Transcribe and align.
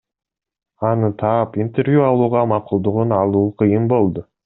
Аны 0.91 1.11
таап, 1.19 1.53
интервью 1.65 2.03
алууга 2.09 2.43
макулдугун 2.55 3.17
алуу 3.23 3.49
кыйын 3.63 3.91
болду. 3.97 4.31